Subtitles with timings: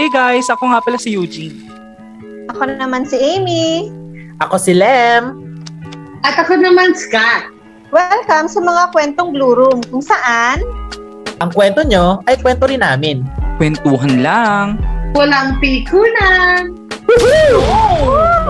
[0.00, 1.60] Hey guys, ako nga pala si Eugene.
[2.48, 3.92] Ako naman si Amy.
[4.40, 5.36] Ako si Lem.
[6.24, 7.52] At ako naman, Scott.
[7.92, 10.64] Welcome sa mga kwentong Blue Room kung saan
[11.44, 13.28] Ang kwento nyo ay kwento rin namin.
[13.60, 14.80] Kwentuhan lang.
[15.12, 16.80] Walang pikunan.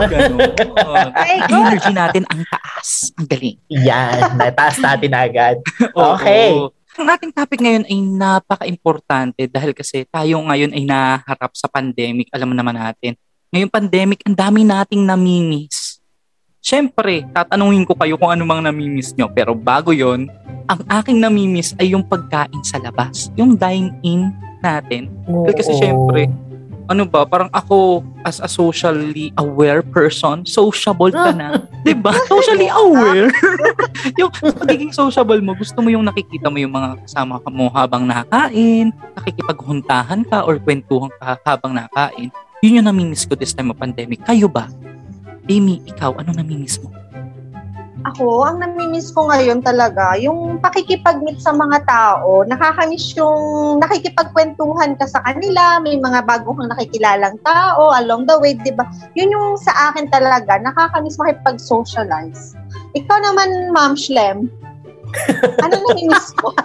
[0.07, 1.11] Ganon.
[1.19, 3.11] Ay, Energy natin ang taas.
[3.19, 3.59] Ang galing.
[3.67, 5.59] Yan, nataas natin agad.
[5.99, 6.55] Okay.
[6.55, 6.71] Oo.
[7.01, 12.29] Ang ating topic ngayon ay napaka-importante dahil kasi tayo ngayon ay naharap sa pandemic.
[12.29, 13.17] Alam mo naman natin.
[13.49, 15.97] Ngayong pandemic, ang dami nating namimiss.
[16.61, 19.33] Siyempre, tatanungin ko kayo kung ano mang namimiss nyo.
[19.33, 20.29] Pero bago yon
[20.69, 23.33] ang aking namimiss ay yung pagkain sa labas.
[23.33, 24.29] Yung dine-in
[24.61, 25.09] natin.
[25.25, 25.81] Dahil kasi Oo.
[26.91, 31.63] Ano ba, parang ako as a socially aware person, sociable ka na.
[32.03, 32.11] ba?
[32.27, 33.31] Socially aware.
[34.19, 38.11] yung pagiging sociable mo, gusto mo yung nakikita mo yung mga kasama ka mo habang
[38.11, 42.35] nakakain, nakikipaghuntahan ka or kwentuhan ka habang nakakain.
[42.59, 44.19] Yun yung namimiss ko this time of pandemic.
[44.27, 44.67] Kayo ba?
[45.47, 46.91] Amy, ikaw, ano namimiss mo?
[48.05, 55.05] Ako, ang namimiss ko ngayon talaga, yung pakikipag-meet sa mga tao, nakakamiss yung nakikipagkwentuhan ka
[55.05, 58.89] sa kanila, may mga bago kang nakikilalang tao along the way, di ba?
[59.17, 62.57] Yun yung sa akin talaga, nakakamiss makipag-socialize.
[62.97, 64.49] Ikaw naman, Ma'am Shlem,
[65.65, 66.57] ano namimiss mo?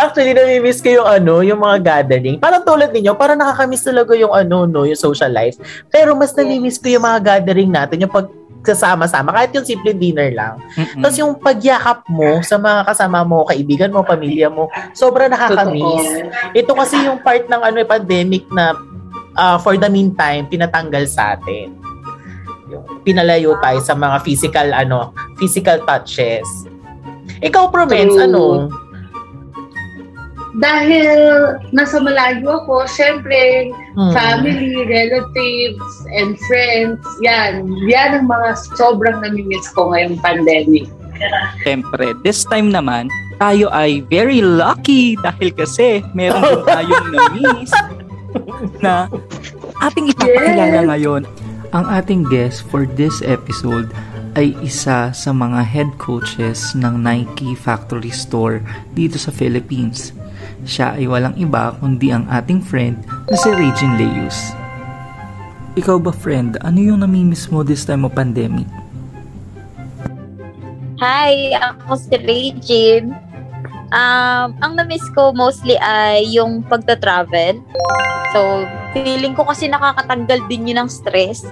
[0.00, 2.40] Actually, namimiss ko yung ano, yung mga gathering.
[2.40, 5.60] Parang tulad ninyo, parang nakakamiss talaga yung ano, no, yung social life.
[5.92, 10.28] Pero mas namimiss ko yung mga gathering natin, yung pag kasama-sama, kahit yung simple dinner
[10.32, 10.60] lang.
[10.76, 11.00] Mm-mm.
[11.00, 16.28] Tapos yung pagyakap mo sa mga kasama mo, kaibigan mo, pamilya mo, sobrang nakakamiss.
[16.52, 18.76] Ito kasi yung part ng ano, pandemic na
[19.36, 21.72] uh, for the meantime, pinatanggal sa atin.
[23.02, 26.46] Pinalayo tayo sa mga physical, ano, physical touches.
[27.40, 28.68] Ikaw, Promens, ano?
[30.60, 31.08] Dahil
[31.72, 34.12] nasa malayo ako, syempre, Hmm.
[34.12, 37.64] family, relatives, and friends, yan.
[37.82, 40.86] Yan ang mga sobrang namimiss ko ngayong pandemic.
[41.60, 47.72] Siyempre, this time naman, tayo ay very lucky dahil kasi meron din tayong na-miss
[48.78, 49.08] na
[49.82, 50.88] ating ipapakilala Yes.
[50.88, 51.22] ngayon.
[51.70, 53.88] Ang ating guest for this episode
[54.32, 60.14] ay isa sa mga head coaches ng Nike Factory Store dito sa Philippines.
[60.64, 64.52] Siya ay walang iba kundi ang ating friend na si Regine Leus.
[65.78, 68.66] Ikaw ba friend, ano yung namimiss mo this time of pandemic?
[71.00, 73.16] Hi, ako si Regine.
[73.90, 77.58] Um, ang na-miss ko mostly ay yung pagta-travel.
[78.30, 81.42] So, feeling ko kasi nakakatanggal din yun ng stress.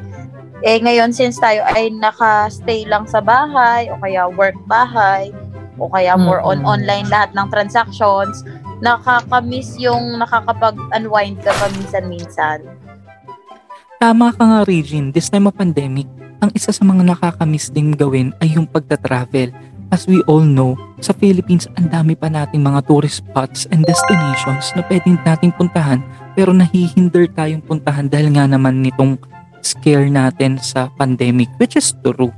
[0.63, 5.31] Eh, ngayon, since tayo ay naka-stay lang sa bahay, o kaya work bahay,
[5.79, 8.43] o kaya more on online lahat ng transactions,
[8.79, 12.63] nakaka-miss yung nakakapag-unwind ka pa minsan-minsan.
[13.99, 15.11] Tama ka nga, Regine.
[15.11, 16.07] This time of pandemic,
[16.39, 19.51] ang isa sa mga nakakamiss ding gawin ay yung pagta-travel.
[19.91, 24.71] As we all know, sa Philippines, ang dami pa nating mga tourist spots and destinations
[24.77, 26.05] na pwedeng nating puntahan
[26.39, 29.19] pero nahihinder tayong puntahan dahil nga naman nitong
[29.65, 32.31] scare natin sa pandemic, which is true.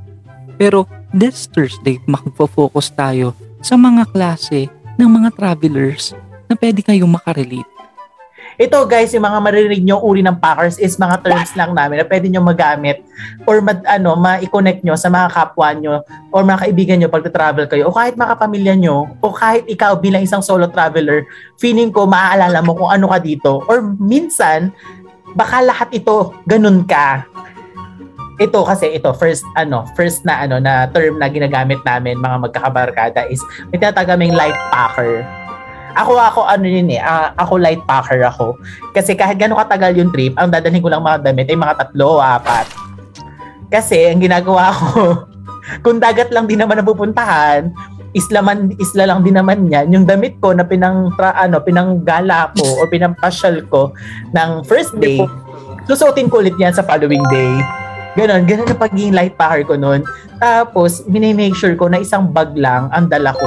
[0.57, 6.17] Pero this Thursday, makapofocus tayo sa mga klase ng mga travelers
[6.51, 7.71] na pwede kayong makarelate.
[8.61, 12.05] Ito guys, yung mga maririnig nyo uri ng Packers is mga terms lang namin na
[12.05, 13.01] pwede nyo magamit
[13.49, 17.65] or mad, ano, ma-connect nyo sa mga kapwa nyo or mga kaibigan nyo pag travel
[17.65, 21.25] kayo o kahit mga pamilya nyo o kahit ikaw bilang isang solo traveler,
[21.57, 24.69] feeling ko maaalala mo kung ano ka dito or minsan,
[25.33, 27.25] baka lahat ito ganun ka.
[28.41, 33.25] Ito kasi ito first ano first na ano na term na ginagamit namin mga magkakabarkada
[33.33, 33.41] is
[33.73, 35.25] may tinatawag kaming light packer.
[35.99, 38.59] Ako ako ano yun eh, ah, ako light packer ako.
[38.95, 42.23] Kasi kahit gano'ng katagal yung trip, ang dadalhin ko lang mga damit ay mga tatlo
[42.23, 42.67] apat.
[43.71, 45.27] Kasi ang ginagawa ko,
[45.85, 47.71] kung dagat lang din naman napupuntahan,
[48.11, 52.51] isla man isla lang din naman yan yung damit ko na pinang tra, ano pinanggala
[52.59, 53.95] ko o pinampasyal ko
[54.35, 55.23] ng first day
[55.87, 57.53] susuotin ko ulit yan sa following day
[58.19, 60.03] Ganon, ganon na pagiging light packer ko noon.
[60.43, 63.47] Tapos, minimake sure ko na isang bag lang ang dala ko.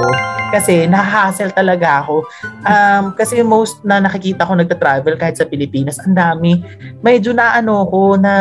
[0.54, 2.24] Kasi nahahassle talaga ako.
[2.64, 6.64] Um, kasi most na nakikita ko nagta-travel kahit sa Pilipinas, ang dami.
[7.04, 8.32] Medyo na ano ko na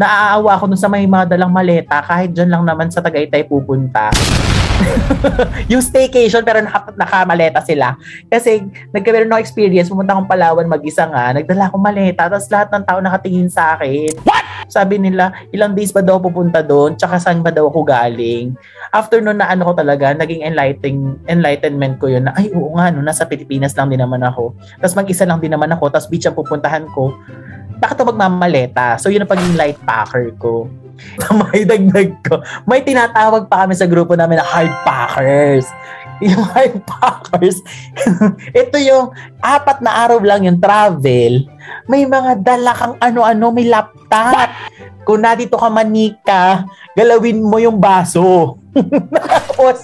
[0.00, 4.08] naaawa ako dun sa may mga dalang maleta kahit dyan lang naman sa Tagaytay pupunta.
[5.72, 7.96] yung staycation pero naka, nakamaleta sila.
[8.28, 12.84] Kasi nagkaroon ng experience, pumunta akong Palawan mag-isa nga, nagdala akong maleta, tapos lahat ng
[12.86, 14.12] tao nakatingin sa akin.
[14.24, 14.44] What?
[14.72, 18.56] Sabi nila, ilang days ba daw pupunta doon, tsaka saan ba daw ako galing.
[18.88, 22.88] After nun na ano ko talaga, naging enlightening, enlightenment ko yun na, ay oo nga,
[22.88, 24.56] no, nasa Pilipinas lang din naman ako.
[24.80, 27.12] Tapos mag-isa lang din naman ako, tapos beach ang pupuntahan ko.
[27.82, 28.96] Bakit ako magmamaleta?
[28.96, 30.70] So yun ang pagiging light packer ko.
[31.50, 32.40] May dagdag ko.
[32.64, 35.66] May tinatawag pa kami sa grupo namin na hard packers
[36.22, 37.58] yung hard packers,
[38.62, 39.10] ito yung
[39.42, 41.50] apat na araw lang yung travel,
[41.90, 44.50] may mga dala kang ano-ano, may laptop.
[45.02, 46.62] Kung nandito ka manika,
[46.94, 48.54] galawin mo yung baso.
[49.18, 49.82] Tapos,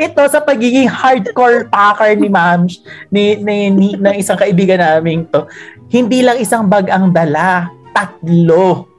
[0.00, 2.64] ito sa pagiging hardcore packer ni ma'am,
[3.12, 5.44] ni, ni, ni, ng isang kaibigan namin to,
[5.92, 8.91] hindi lang isang bag ang dala, tatlo.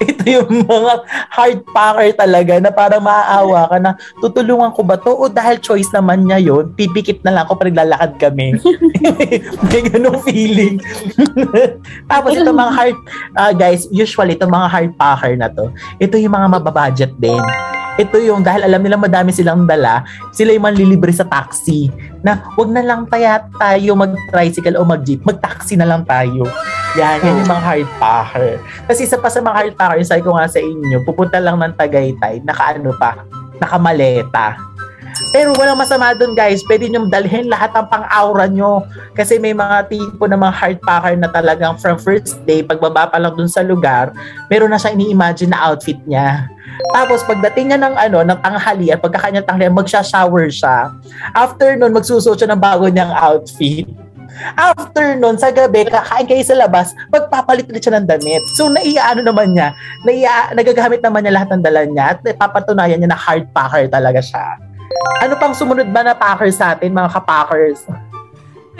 [0.10, 0.94] ito yung mga
[1.28, 3.90] hard packer talaga na parang maaawa ka na
[4.24, 5.12] tutulungan ko ba to?
[5.12, 8.56] O dahil choice naman niya yon pipikit na lang ako pag naglalakad kami.
[9.68, 10.80] May ganong feeling.
[12.10, 12.96] Tapos ito mga hard
[13.36, 15.68] uh, guys usually ito mga hard packer na to
[16.00, 17.42] ito yung mga mababudget din.
[18.00, 21.92] Ito yung dahil alam nila madami silang dala, sila yung manlilibre sa taxi
[22.24, 26.48] na wag na lang tayo mag-tricycle o mag-jeep, mag-taxi na lang tayo.
[26.98, 28.58] Yan, yan yung mga hard packer.
[28.90, 31.78] Kasi isa pa sa mga hard packer, sabi ko nga sa inyo, pupunta lang ng
[31.78, 33.22] Tagaytay, naka-ano pa,
[33.62, 34.58] nakamaleta.
[35.30, 38.82] Pero walang masama doon guys, pwede nyo dalhin lahat ng pang-aura nyo.
[39.14, 43.22] Kasi may mga tipo ng mga hard packer na talagang from first day, pagbaba pa
[43.22, 44.10] lang doon sa lugar,
[44.50, 46.50] meron na siyang ini-imagine na outfit niya.
[46.90, 50.90] Tapos pagdating niya ng ano, ng tanghalian, pagkakanya tanghalian, magsha-shower siya.
[51.38, 53.86] After nun, magsusuot siya ng bago niyang outfit.
[54.56, 58.42] After nun, sa gabi, kakain kayo sa labas, magpapalit ulit siya ng damit.
[58.56, 63.10] So, naiaano naman niya, naia, nagagamit naman niya lahat ng dala niya at papatunayan niya
[63.12, 64.56] na hard packer talaga siya.
[65.20, 67.84] Ano pang sumunod ba na packers sa atin, mga ka-packers?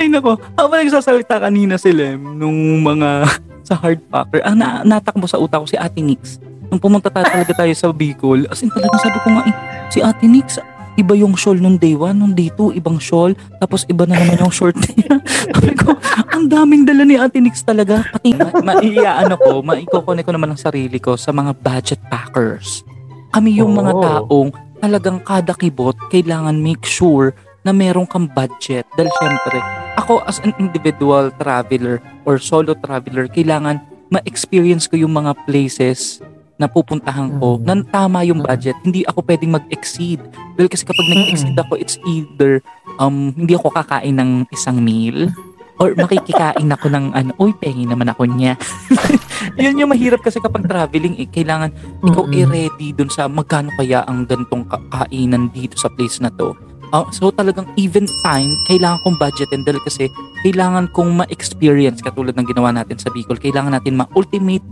[0.00, 3.28] Ay nako, habang nagsasalita kanina si Lem nung mga
[3.68, 6.40] sa hard packer, ang na, natakbo sa utak ko si Ate Nix
[6.70, 9.54] nung pumunta tayo talaga tayo sa Bicol, as in talagang sabi ko nga eh,
[9.90, 10.62] si Ate Nix,
[10.98, 14.40] iba yung shawl nung day one, nung day two, ibang shawl, tapos iba na naman
[14.42, 15.20] yung short niya.
[15.54, 15.94] sabi ko,
[16.32, 18.02] ang daming dala ni Ate Nix talaga.
[18.10, 22.82] Pati, ma- maiiyaano ko, maikokone ko naman ang sarili ko sa mga budget packers.
[23.30, 24.02] Kami yung mga Oo.
[24.02, 24.50] taong
[24.80, 28.88] talagang kada kibot, kailangan make sure na meron kang budget.
[28.96, 29.60] Dahil syempre,
[30.00, 36.24] ako as an individual traveler or solo traveler, kailangan ma-experience ko yung mga places
[36.60, 37.64] na pupuntahan ko Mm.
[37.64, 38.46] na tama yung Mm.
[38.46, 38.76] budget.
[38.78, 40.20] Hindi ako pwedeng mag-exceed.
[40.54, 42.60] Dahil kasi kapag nag-exceed ako, it's either
[42.96, 45.32] um hindi ako kakain ng isang meal
[45.80, 48.60] or makikikain ako ng ano, uy, pengi naman ako niya.
[49.56, 51.72] Yun yung mahirap kasi kapag traveling, eh, kailangan
[52.04, 52.36] ikaw Mm-mm.
[52.36, 56.52] i-ready dun sa magkano kaya ang gantong ka- kainan dito sa place na to.
[56.90, 60.10] Ah, so talagang even time, kailangan kong budgetin dahil kasi
[60.42, 63.38] kailangan kong ma-experience katulad ng ginawa natin sa Bicol.
[63.38, 64.66] Kailangan natin ma-ultimate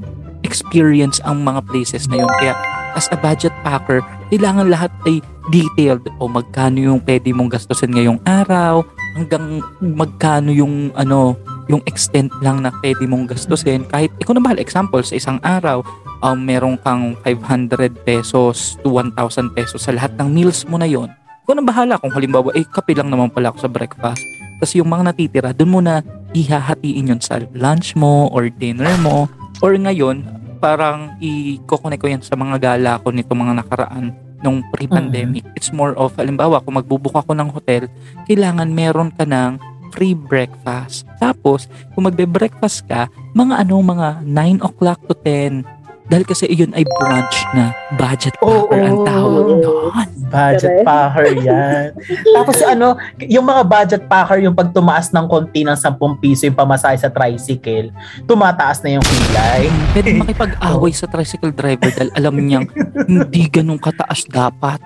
[0.49, 2.33] experience ang mga places na yun.
[2.41, 2.57] Kaya
[2.97, 4.01] as a budget packer,
[4.33, 5.21] kailangan lahat ay
[5.53, 8.81] detailed o magkano yung pwede mong gastusin ngayong araw,
[9.13, 11.37] hanggang magkano yung ano,
[11.69, 13.85] yung extent lang na pwede mong gastusin.
[13.93, 15.85] Kahit, ikaw na bahal, example, sa isang araw,
[16.25, 19.15] um, meron kang 500 pesos to 1,000
[19.53, 21.13] pesos sa lahat ng meals mo na yon.
[21.45, 24.21] Ikaw na bahala kung halimbawa, eh, kape lang naman pala ako sa breakfast.
[24.59, 26.03] Tapos yung mga natitira, dun mo na
[26.35, 29.31] ihahatiin yun sa lunch mo or dinner mo.
[29.59, 30.23] Or ngayon,
[30.59, 35.43] parang i-connect ko yan sa mga gala ko nito mga nakaraan nung pre-pandemic.
[35.59, 37.91] It's more of, halimbawa, kung magbubook ako ng hotel,
[38.31, 39.59] kailangan meron ka ng
[39.91, 41.09] free breakfast.
[41.19, 45.67] Tapos, kung magbe-breakfast ka, mga ano, mga 9 o'clock to 10.
[46.09, 50.08] Dahil kasi iyon ay brunch na budget packer ang tawag doon.
[50.29, 51.97] Budget packer yan.
[52.31, 56.45] Tapos yung ano, yung mga budget packer, yung pag tumaas ng konti ng 10 piso
[56.45, 57.89] yung pamasahe sa tricycle,
[58.25, 59.73] tumataas na yung kilay.
[59.91, 62.67] Pwede makipag-away sa tricycle driver dahil alam niyang
[63.09, 64.81] hindi ganun kataas dapat.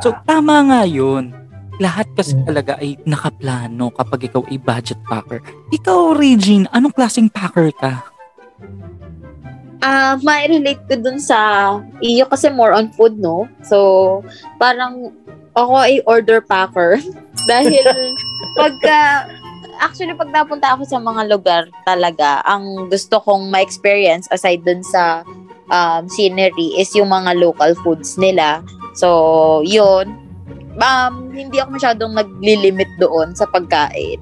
[0.00, 1.36] So, tama nga yun.
[1.76, 2.44] Lahat kasi Mm.
[2.44, 5.40] talaga ay nakaplano kapag ikaw ay budget packer.
[5.70, 8.04] Ikaw, Regine, anong klaseng packer ka?
[9.80, 13.48] Ah, ma-relate ko dun sa iyo kasi more on food, no?
[13.64, 14.20] So,
[14.60, 15.16] parang
[15.56, 17.00] ako ay order packer.
[17.50, 17.84] Dahil
[18.60, 19.28] pagka
[19.80, 25.24] actually pag napunta ako sa mga lugar talaga, ang gusto kong ma-experience aside dun sa
[25.72, 28.60] um, scenery is yung mga local foods nila.
[28.92, 30.12] So, yun.
[30.76, 34.20] Um, hindi ako masyadong naglilimit doon sa pagkain.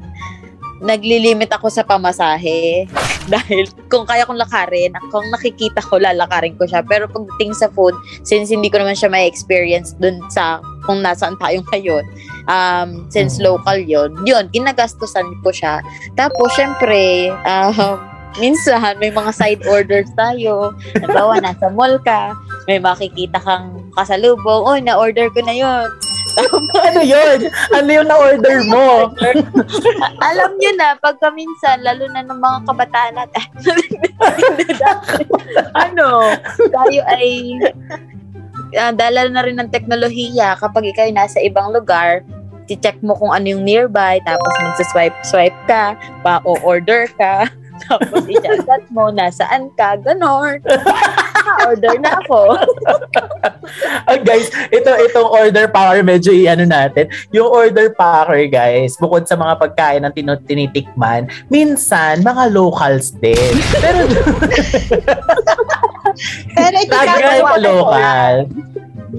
[0.79, 2.87] Naglilimit ako sa pamasahe.
[3.35, 6.81] Dahil kung kaya kong lakarin, kung nakikita ko, lalakarin ko siya.
[6.81, 7.93] Pero pagdating sa food,
[8.25, 12.05] since hindi ko naman siya may experience dun sa kung nasaan tayo ngayon,
[12.49, 13.45] um, since Mm.
[13.45, 15.85] local yon yun, ginagastusan ko siya.
[16.17, 18.01] Tapos, syempre, um,
[18.43, 20.73] minsan may mga side orders tayo.
[20.97, 22.33] Halimbawa, nasa mall ka,
[22.65, 25.89] may makikita kang kasalubong, oh, na-order ko na yun.
[26.89, 27.39] ano yun?
[27.75, 29.11] Ano yung na-order mo?
[30.31, 33.47] Alam nyo na, pagka minsan, lalo na ng mga kabataan natin,
[35.89, 37.59] ano, tayo ay
[38.77, 42.23] uh, dala na rin ng teknolohiya kapag ikaw nasa ibang lugar,
[42.69, 47.49] check mo kung ano yung nearby, tapos magsa-swipe-swipe ka, pa-order ka,
[47.87, 50.61] tapos i-chat mo, nasaan ka, ganon.
[51.69, 52.41] Order na ako.
[54.09, 57.09] oh, guys, ito itong order power medyo i-ano natin.
[57.33, 63.55] Yung order power, guys, bukod sa mga pagkain ng tinut tinitikman, minsan mga locals din.
[63.79, 64.01] Pero
[66.57, 68.35] Pero ito Tagay pa local.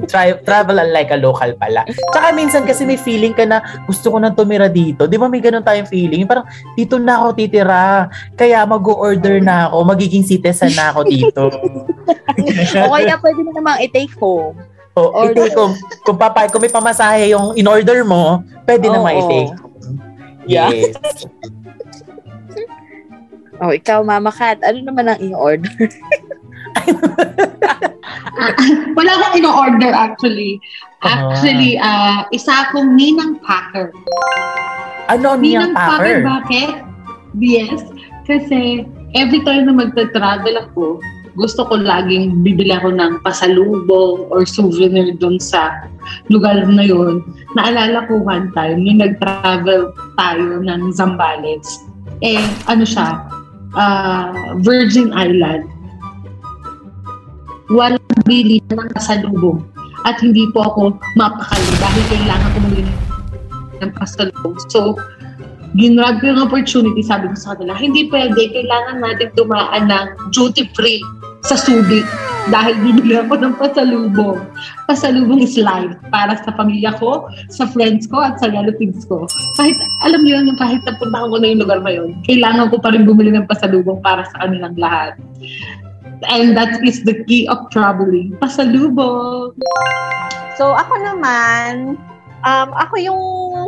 [0.06, 1.86] Try, travel like a local pala.
[2.14, 5.10] Tsaka minsan kasi may feeling ka na gusto ko nang tumira dito.
[5.10, 6.30] Di ba may ganun tayong feeling?
[6.30, 6.46] Parang
[6.78, 8.10] dito na ako titira.
[8.38, 9.78] Kaya mag-order na ako.
[9.90, 11.50] Magiging citizen na ako dito.
[12.86, 14.58] o kaya pwede mo namang i-take home.
[14.94, 15.74] O, oh, i-take home.
[16.06, 19.70] Kung, papa, kung may pamasahe yung in-order mo, pwede oh, naman i-take home.
[20.50, 20.98] Yes.
[23.62, 25.20] oh, ikaw, Mama Kat, ano naman ang
[28.98, 30.62] Wala akong ino-order actually.
[31.00, 33.96] Actually, uh, isa akong ninang packer.
[35.08, 36.18] Ano ang ninang, ninang packer?
[36.20, 36.20] packer?
[36.28, 36.72] Bakit?
[37.40, 37.80] Yes.
[38.28, 38.84] Kasi
[39.16, 41.00] every time na magta-travel ako,
[41.40, 45.88] gusto ko laging bibili ako ng pasalubong or souvenir doon sa
[46.28, 47.24] lugar na yun.
[47.56, 51.88] Naalala ko one time, yung nag-travel tayo ng Zambales.
[52.20, 53.24] Eh, ano siya,
[53.80, 55.80] uh, Virgin Island
[57.70, 57.99] walang
[58.30, 59.66] bili ng kasalubong.
[60.06, 62.94] At hindi po ako mapakali dahil kailangan ko bumili
[63.82, 64.56] ng kasalubong.
[64.70, 64.96] So,
[65.74, 70.70] ginrab ko yung opportunity, sabi ko sa kanila, hindi pwede, kailangan natin dumaan ng duty
[70.78, 71.02] free
[71.44, 72.04] sa Subic
[72.50, 74.40] dahil bibili ako ng pasalubong.
[74.90, 79.30] Pasalubong is life para sa pamilya ko, sa friends ko, at sa relatives ko.
[79.60, 82.92] Kahit, alam niyo yun, kahit napunta ko na yung lugar na yun, kailangan ko pa
[82.92, 85.16] rin bumili ng pasalubong para sa kanilang lahat.
[86.28, 88.36] And that is the key of traveling.
[88.44, 89.56] Pasalubong!
[90.60, 91.96] So, ako naman,
[92.44, 93.24] um, ako yung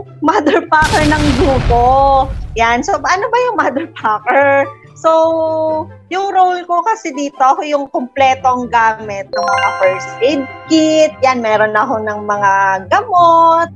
[0.27, 2.27] mother packer ng grupo.
[2.59, 2.83] Yan.
[2.83, 4.67] So, ano ba yung mother packer?
[5.01, 11.15] So, yung role ko kasi dito, ako yung kumpletong gamit ng mga first aid kit.
[11.23, 12.51] Yan, meron ako ng mga
[12.91, 13.71] gamot,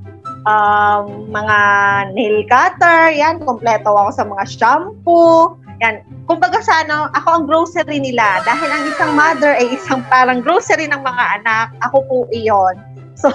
[0.45, 1.57] um, mga
[2.13, 3.15] nail cutter.
[3.15, 5.57] Yan, kumpleto ako sa mga shampoo.
[5.83, 6.05] Yan.
[6.29, 8.39] Kumbaga sa ano, ako ang grocery nila.
[8.47, 11.67] Dahil ang isang mother ay isang parang grocery ng mga anak.
[11.83, 12.75] Ako po iyon.
[13.15, 13.31] So,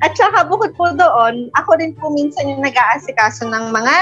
[0.00, 3.96] at saka bukod po doon, ako din po minsan yung nag-aasikaso ng mga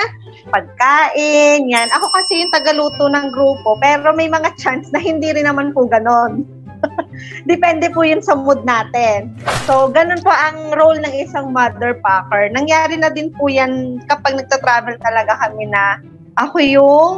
[0.54, 1.90] pagkain, yan.
[1.90, 5.90] Ako kasi yung tagaluto ng grupo, pero may mga chance na hindi rin naman po
[5.90, 6.46] ganon.
[7.50, 9.34] Depende po yun sa mood natin.
[9.66, 12.54] So, ganun po ang role ng isang mother packer.
[12.54, 15.98] Nangyari na din po yan kapag nagta-travel talaga kami na
[16.38, 17.14] ako yung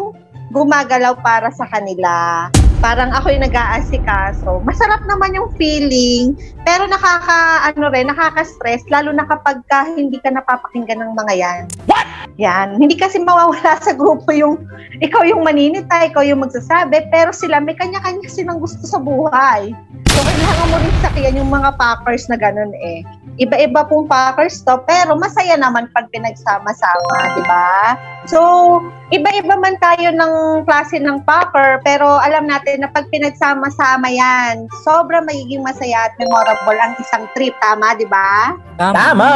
[0.54, 2.46] gumagalaw para sa kanila.
[2.78, 4.62] Parang ako yung nag-aasikaso.
[4.62, 10.30] Masarap naman yung feeling, pero nakaka, ano rin, nakaka-stress, lalo na kapag ka hindi ka
[10.30, 11.60] napapakinggan ng mga yan.
[11.90, 12.06] What?
[12.38, 12.78] Yan.
[12.78, 14.62] Hindi kasi mawawala sa grupo yung,
[15.02, 19.74] ikaw yung maninita, ikaw yung magsasabi, pero sila may kanya-kanya silang gusto sa buhay.
[20.14, 23.02] So, kailangan mo rin sakyan yung mga packers na ganun eh.
[23.34, 27.98] Iba-iba pong packers to, pero masaya naman pag pinagsama-sama, di ba?
[28.30, 28.38] So,
[29.10, 35.18] iba-iba man tayo ng klase ng packer, pero alam natin na pag pinagsama-sama yan, sobra
[35.26, 38.54] magiging masaya at memorable ang isang trip, tama, di ba?
[38.78, 38.94] Tama!
[38.94, 39.30] Tama!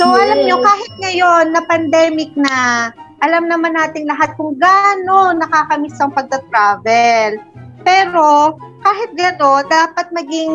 [0.00, 0.20] So, yes.
[0.26, 2.88] alam nyo, kahit ngayon na pandemic na,
[3.22, 7.40] alam naman natin lahat kung gaano nakakamiss ang pagta-travel.
[7.84, 10.52] Pero, kahit gano'n, dapat maging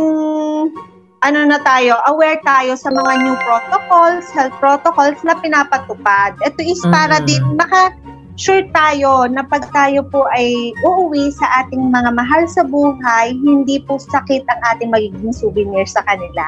[1.24, 6.36] ano na tayo, aware tayo sa mga new protocols, health protocols na pinapatupad.
[6.48, 7.28] Ito is para mm-hmm.
[7.28, 7.92] din maka
[8.40, 13.84] sure tayo na pag tayo po ay uuwi sa ating mga mahal sa buhay, hindi
[13.84, 16.48] po sakit ang ating magiging souvenir sa kanila.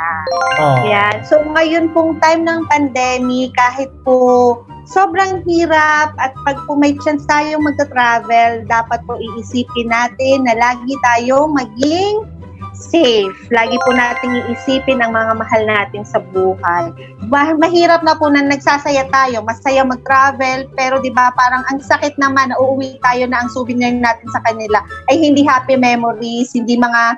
[0.63, 0.87] Oh.
[0.87, 1.19] Yan.
[1.27, 7.27] So ngayon pong time ng pandemic, kahit po sobrang hirap at pag po may chance
[7.27, 12.23] tayong magta-travel, dapat po iisipin natin na lagi tayong maging
[12.81, 13.29] safe.
[13.53, 16.89] Lagi po nating iisipin ang mga mahal natin sa buhay.
[17.31, 22.49] Mahirap na po na nagsasaya tayo, masaya mag-travel, pero 'di ba parang ang sakit naman
[22.49, 24.81] na uuwi tayo na ang souvenir natin sa kanila
[25.13, 27.15] ay hindi happy memories, hindi mga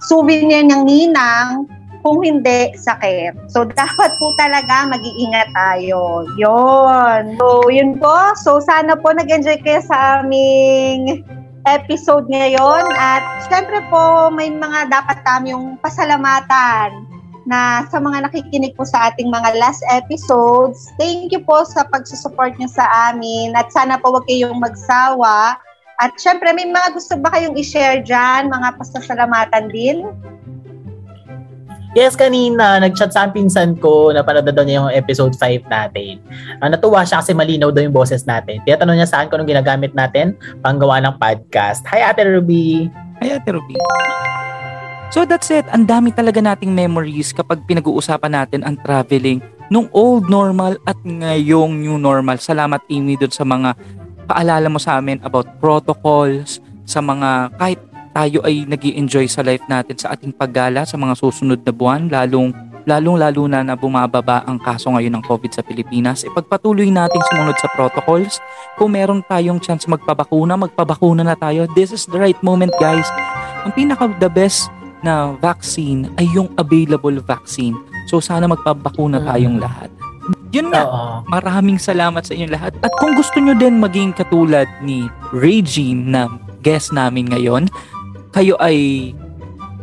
[0.00, 1.68] souvenir ng ninang,
[2.00, 3.52] kung hindi, sakit.
[3.52, 6.24] So, dapat po talaga mag-iingat tayo.
[6.36, 7.36] Yun.
[7.36, 8.32] So, yun po.
[8.40, 11.24] So, sana po nag-enjoy kayo sa aming
[11.78, 12.84] episode ngayon.
[12.98, 17.06] At syempre po, may mga dapat tayong pasalamatan
[17.46, 20.90] na sa mga nakikinig po sa ating mga last episodes.
[20.98, 23.54] Thank you po sa pagsusupport niyo sa amin.
[23.54, 25.56] At sana po wag kayong magsawa.
[26.00, 28.48] At syempre, may mga gusto ba kayong i-share dyan?
[28.48, 30.08] Mga pasasalamatan din?
[31.90, 36.22] Yes, kanina, nag-chat sa pinsan ko, napanood na daw niya yung episode 5 natin.
[36.62, 38.62] Uh, natuwa siya kasi malinaw daw yung boses natin.
[38.62, 41.82] Tinatanong niya saan ko anong ginagamit natin panggawa ng podcast.
[41.90, 42.86] Hi, Ate Ruby!
[43.18, 43.74] Hi, Ate Ruby.
[45.10, 45.66] So that's it.
[45.74, 51.74] Ang dami talaga nating memories kapag pinag-uusapan natin ang traveling nung old normal at ngayong
[51.74, 52.38] new normal.
[52.38, 53.74] Salamat Amy doon sa mga
[54.30, 59.64] paalala mo sa amin about protocols, sa mga kahit tayo ay nag enjoy sa life
[59.70, 62.50] natin sa ating paggala sa mga susunod na buwan, lalong
[62.88, 67.68] lalong-lalo na na bumababa ang kaso ngayon ng COVID sa Pilipinas, ipagpatuloy nating sumunod sa
[67.76, 68.40] protocols.
[68.80, 71.68] Kung meron tayong chance magpabakuna, magpabakuna na tayo.
[71.76, 73.06] This is the right moment, guys.
[73.68, 74.72] Ang pinaka the best
[75.04, 77.76] na vaccine ay yung available vaccine.
[78.08, 79.92] So sana magpabakuna tayong lahat.
[80.50, 81.22] Yun nga, Oo.
[81.30, 82.72] maraming salamat sa inyong lahat.
[82.82, 86.26] At kung gusto nyo din maging katulad ni Regine na
[86.60, 87.70] guest namin ngayon,
[88.30, 89.10] kayo ay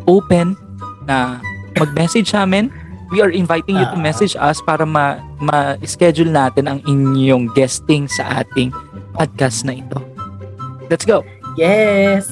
[0.08, 0.56] open
[1.04, 1.40] na
[1.76, 2.72] mag-message sa amin.
[3.08, 4.04] We are inviting you to Ah.
[4.04, 8.76] message us para ma- ma-schedule natin ang inyong guesting sa ating
[9.16, 10.00] podcast na ito.
[10.92, 11.24] Let's go!
[11.56, 12.28] Yes!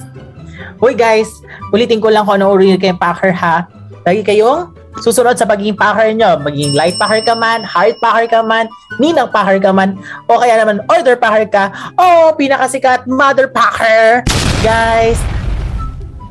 [0.80, 1.32] Hoy guys,
[1.72, 3.68] ulitin ko lang kung ano uri kayong packer ha.
[4.04, 6.40] Lagi kayong susunod sa pagiging packer nyo.
[6.40, 8.68] Maging light packer ka man, hard packer ka man,
[9.00, 9.96] ninang packer ka man,
[10.28, 11.64] o kaya naman order packer ka,
[11.96, 14.24] o pinakasikat mother packer.
[14.60, 15.20] Guys,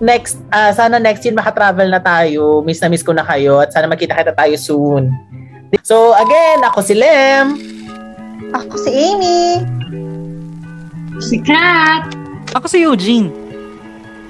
[0.02, 2.62] next, ah, sana next year makatravel na tayo.
[2.62, 5.10] Miss na miss ko na kayo at sana makita-kita tayo soon.
[5.82, 7.58] So again, ako si Lem.
[8.54, 9.62] Ako si Amy.
[11.18, 12.14] Sikat!
[12.54, 13.30] Ako si Eugene.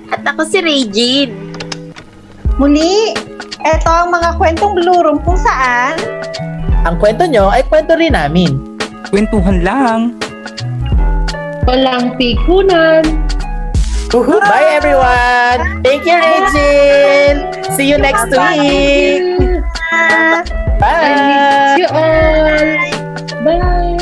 [0.09, 1.33] At ako si Regine.
[2.57, 3.13] Muli,
[3.65, 5.99] eto ang mga kwentong Blue Room kung saan
[6.85, 8.61] Ang kwento nyo ay kwento rin namin.
[9.09, 10.01] Kwentuhan lang.
[11.65, 13.24] Walang pikunan!
[14.15, 15.83] Bye, everyone.
[15.83, 17.65] Thank you, Regine.
[17.77, 19.39] See you next week.
[19.91, 20.45] Bye.
[20.79, 21.87] Bye.
[23.45, 23.94] Bye.